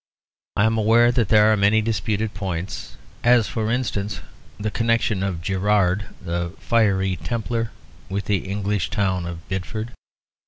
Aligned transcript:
I 0.55 0.63
am 0.65 0.79
aware 0.79 1.11
that 1.11 1.29
there 1.29 1.53
are 1.53 1.55
many 1.55 1.79
disputed 1.79 2.33
points; 2.33 2.95
as 3.23 3.47
for 3.47 3.69
instance 3.69 4.19
the 4.59 4.71
connection 4.71 5.21
of 5.21 5.43
Gerard, 5.43 6.07
the 6.19 6.53
fiery 6.57 7.17
Templar, 7.17 7.69
with 8.09 8.25
the 8.25 8.49
English 8.49 8.89
town 8.89 9.27
of 9.27 9.47
Bideford. 9.47 9.89